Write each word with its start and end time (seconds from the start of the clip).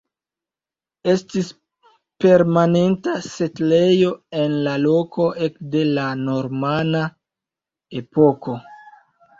Estis 1.11 1.51
permanenta 2.25 3.15
setlejo 3.27 4.11
en 4.45 4.59
la 4.69 4.75
loko 4.89 5.31
ekde 5.51 5.85
la 5.95 6.11
normana 6.27 7.05
epoko. 8.03 8.63